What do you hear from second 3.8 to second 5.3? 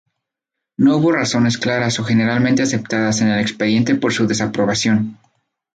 por su desaprobación.